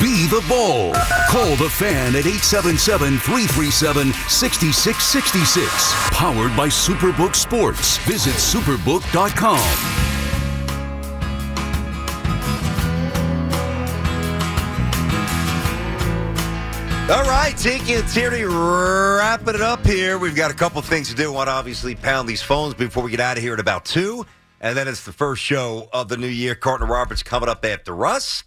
Be 0.00 0.28
the 0.28 0.44
Bull. 0.46 0.92
Call 1.28 1.56
the 1.56 1.68
fan 1.68 2.14
at 2.14 2.24
877 2.24 3.18
337 3.18 4.12
6666. 4.12 5.92
Powered 6.12 6.56
by 6.56 6.68
Superbook 6.68 7.34
Sports. 7.34 7.98
Visit 7.98 8.34
superbook.com. 8.34 10.08
All 17.10 17.24
right, 17.24 17.56
Tiki 17.56 17.94
and 17.94 18.06
Tierney 18.06 18.44
wrapping 18.44 19.54
it 19.54 19.62
up 19.62 19.84
here. 19.84 20.18
We've 20.18 20.36
got 20.36 20.50
a 20.50 20.54
couple 20.54 20.82
things 20.82 21.08
to 21.08 21.14
do. 21.14 21.32
Want 21.32 21.48
to 21.48 21.52
obviously 21.52 21.94
pound 21.94 22.28
these 22.28 22.42
phones 22.42 22.74
before 22.74 23.02
we 23.02 23.10
get 23.10 23.18
out 23.18 23.38
of 23.38 23.42
here 23.42 23.54
at 23.54 23.60
about 23.60 23.86
two. 23.86 24.26
And 24.60 24.76
then 24.76 24.86
it's 24.86 25.04
the 25.04 25.12
first 25.12 25.42
show 25.42 25.88
of 25.92 26.08
the 26.08 26.18
new 26.18 26.28
year. 26.28 26.54
Carton 26.54 26.86
Roberts 26.86 27.22
coming 27.22 27.48
up 27.48 27.64
after 27.64 28.04
us. 28.04 28.44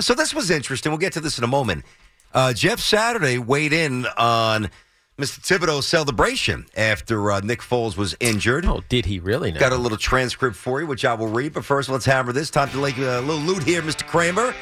So 0.00 0.14
this 0.14 0.34
was 0.34 0.50
interesting. 0.50 0.90
We'll 0.90 0.98
get 0.98 1.12
to 1.14 1.20
this 1.20 1.38
in 1.38 1.44
a 1.44 1.48
moment. 1.48 1.84
Uh, 2.32 2.52
Jeff 2.52 2.80
Saturday 2.80 3.38
weighed 3.38 3.74
in 3.74 4.06
on 4.16 4.70
Mr. 5.18 5.40
Thibodeaux's 5.40 5.86
celebration 5.86 6.64
after 6.76 7.30
uh, 7.30 7.40
Nick 7.40 7.60
Foles 7.60 7.96
was 7.96 8.16
injured. 8.18 8.64
Oh, 8.64 8.82
did 8.88 9.04
he 9.04 9.18
really? 9.18 9.52
Now? 9.52 9.60
Got 9.60 9.72
a 9.72 9.76
little 9.76 9.98
transcript 9.98 10.56
for 10.56 10.80
you, 10.80 10.86
which 10.86 11.04
I 11.04 11.12
will 11.12 11.28
read. 11.28 11.52
But 11.52 11.66
first, 11.66 11.90
let's 11.90 12.06
hammer 12.06 12.32
this. 12.32 12.48
Time 12.48 12.70
to 12.70 12.80
like 12.80 12.96
a 12.96 13.20
little 13.20 13.36
loot 13.36 13.62
here, 13.62 13.82
Mr. 13.82 14.06
Kramer. 14.06 14.54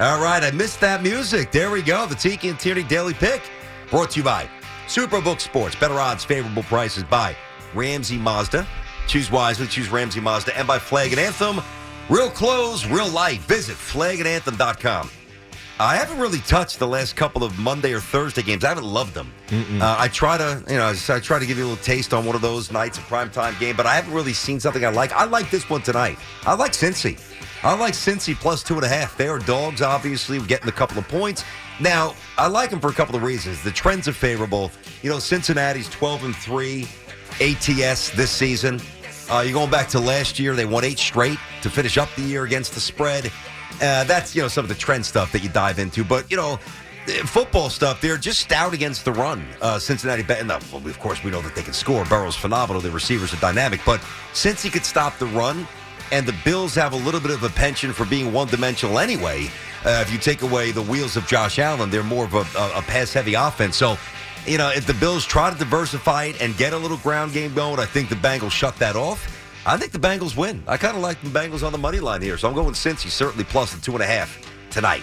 All 0.00 0.22
right, 0.22 0.42
I 0.42 0.50
missed 0.52 0.80
that 0.80 1.02
music. 1.02 1.50
There 1.52 1.70
we 1.70 1.82
go. 1.82 2.06
The 2.06 2.14
Tiki 2.14 2.48
and 2.48 2.58
Tierney 2.58 2.84
Daily 2.84 3.14
Pick 3.14 3.42
brought 3.90 4.12
to 4.12 4.20
you 4.20 4.24
by 4.24 4.48
Superbook 4.86 5.40
Sports. 5.40 5.76
Better 5.76 6.00
odds, 6.00 6.24
favorable 6.24 6.62
prices 6.62 7.04
by 7.04 7.36
Ramsey 7.74 8.16
Mazda. 8.16 8.66
Choose 9.06 9.30
wisely, 9.30 9.66
choose 9.66 9.90
Ramsey 9.90 10.20
Mazda. 10.20 10.56
And 10.56 10.66
by 10.66 10.78
Flag 10.78 11.12
and 11.12 11.20
Anthem. 11.20 11.60
Real 12.08 12.30
clothes, 12.30 12.86
real 12.86 13.08
life. 13.10 13.40
Visit 13.46 13.76
flagandanthem.com. 13.76 15.10
I 15.80 15.94
haven't 15.94 16.18
really 16.18 16.40
touched 16.40 16.80
the 16.80 16.88
last 16.88 17.14
couple 17.14 17.44
of 17.44 17.56
Monday 17.58 17.92
or 17.92 18.00
Thursday 18.00 18.42
games. 18.42 18.64
I 18.64 18.68
haven't 18.70 18.86
loved 18.86 19.14
them. 19.14 19.32
Uh, 19.80 19.96
I 19.96 20.08
try 20.08 20.36
to, 20.36 20.64
you 20.68 20.76
know, 20.76 20.88
I 20.88 21.20
try 21.20 21.38
to 21.38 21.46
give 21.46 21.56
you 21.56 21.64
a 21.64 21.68
little 21.68 21.84
taste 21.84 22.12
on 22.12 22.24
one 22.24 22.34
of 22.34 22.42
those 22.42 22.72
nights, 22.72 22.98
a 22.98 23.02
primetime 23.02 23.58
game, 23.60 23.76
but 23.76 23.86
I 23.86 23.94
haven't 23.94 24.12
really 24.12 24.32
seen 24.32 24.58
something 24.58 24.84
I 24.84 24.88
like. 24.88 25.12
I 25.12 25.24
like 25.24 25.50
this 25.50 25.70
one 25.70 25.82
tonight. 25.82 26.18
I 26.44 26.54
like 26.54 26.72
Cincy. 26.72 27.20
I 27.62 27.76
like 27.76 27.94
Cincy 27.94 28.34
plus 28.34 28.64
two 28.64 28.74
and 28.74 28.84
a 28.84 28.88
half. 28.88 29.16
They 29.16 29.28
are 29.28 29.38
dogs, 29.38 29.82
obviously, 29.82 30.40
getting 30.40 30.68
a 30.68 30.72
couple 30.72 30.98
of 30.98 31.06
points. 31.06 31.44
Now, 31.78 32.14
I 32.36 32.48
like 32.48 32.70
them 32.70 32.80
for 32.80 32.88
a 32.90 32.94
couple 32.94 33.14
of 33.14 33.22
reasons. 33.22 33.62
The 33.62 33.70
trends 33.70 34.08
are 34.08 34.12
favorable. 34.12 34.72
You 35.02 35.10
know, 35.10 35.18
Cincinnati's 35.20 35.88
12 35.90 36.24
and 36.24 36.34
3 36.36 36.88
ATS 37.40 38.10
this 38.10 38.30
season. 38.30 38.80
Uh, 39.30 39.40
you're 39.40 39.52
going 39.52 39.70
back 39.70 39.88
to 39.88 40.00
last 40.00 40.38
year, 40.38 40.54
they 40.54 40.64
won 40.64 40.84
eight 40.84 40.98
straight 40.98 41.38
to 41.62 41.68
finish 41.70 41.98
up 41.98 42.08
the 42.16 42.22
year 42.22 42.44
against 42.44 42.74
the 42.74 42.80
spread. 42.80 43.26
Uh, 43.80 44.04
that's, 44.04 44.34
you 44.34 44.42
know, 44.42 44.48
some 44.48 44.64
of 44.64 44.68
the 44.68 44.74
trend 44.74 45.04
stuff 45.04 45.30
that 45.32 45.42
you 45.42 45.48
dive 45.50 45.78
into. 45.78 46.02
But, 46.02 46.30
you 46.30 46.36
know, 46.36 46.58
football 47.24 47.70
stuff, 47.70 48.00
they're 48.00 48.16
just 48.16 48.40
stout 48.40 48.74
against 48.74 49.04
the 49.04 49.12
run. 49.12 49.44
Uh, 49.60 49.78
Cincinnati, 49.78 50.24
and 50.32 50.48
well, 50.48 50.86
of 50.86 50.98
course, 50.98 51.22
we 51.22 51.30
know 51.30 51.42
that 51.42 51.54
they 51.54 51.62
can 51.62 51.72
score. 51.72 52.04
Burrow's 52.06 52.36
phenomenal. 52.36 52.80
The 52.80 52.90
receivers 52.90 53.32
are 53.32 53.40
dynamic. 53.40 53.80
But 53.84 54.00
Cincy 54.32 54.72
could 54.72 54.84
stop 54.84 55.18
the 55.18 55.26
run, 55.26 55.66
and 56.10 56.26
the 56.26 56.34
Bills 56.44 56.74
have 56.74 56.92
a 56.92 56.96
little 56.96 57.20
bit 57.20 57.30
of 57.30 57.42
a 57.42 57.50
penchant 57.50 57.94
for 57.94 58.06
being 58.06 58.32
one 58.32 58.48
dimensional 58.48 58.98
anyway. 58.98 59.50
Uh, 59.84 60.02
if 60.04 60.12
you 60.12 60.18
take 60.18 60.42
away 60.42 60.72
the 60.72 60.82
wheels 60.82 61.16
of 61.16 61.26
Josh 61.26 61.58
Allen, 61.58 61.90
they're 61.90 62.02
more 62.02 62.24
of 62.24 62.34
a, 62.34 62.44
a, 62.58 62.78
a 62.78 62.82
pass 62.82 63.12
heavy 63.12 63.34
offense. 63.34 63.76
So, 63.76 63.96
you 64.48 64.58
know, 64.58 64.70
if 64.70 64.86
the 64.86 64.94
Bills 64.94 65.24
try 65.24 65.50
to 65.50 65.58
diversify 65.58 66.24
it 66.24 66.40
and 66.40 66.56
get 66.56 66.72
a 66.72 66.76
little 66.76 66.96
ground 66.98 67.32
game 67.32 67.54
going, 67.54 67.78
I 67.78 67.84
think 67.84 68.08
the 68.08 68.14
Bengals 68.14 68.52
shut 68.52 68.76
that 68.76 68.96
off. 68.96 69.26
I 69.66 69.76
think 69.76 69.92
the 69.92 69.98
Bengals 69.98 70.36
win. 70.36 70.62
I 70.66 70.76
kind 70.76 70.96
of 70.96 71.02
like 71.02 71.20
the 71.20 71.28
Bengals 71.28 71.64
on 71.64 71.72
the 71.72 71.78
money 71.78 72.00
line 72.00 72.22
here, 72.22 72.38
so 72.38 72.48
I'm 72.48 72.54
going 72.54 72.72
Cincy 72.72 73.10
certainly 73.10 73.44
plus 73.44 73.74
the 73.74 73.80
two 73.80 73.92
and 73.92 74.02
a 74.02 74.06
half 74.06 74.38
tonight. 74.70 75.02